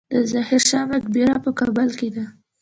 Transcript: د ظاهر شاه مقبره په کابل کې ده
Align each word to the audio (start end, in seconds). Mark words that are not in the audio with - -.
د 0.11 0.13
ظاهر 0.31 0.61
شاه 0.69 0.85
مقبره 0.93 1.35
په 1.45 1.51
کابل 1.59 1.89
کې 1.99 2.09
ده 2.15 2.25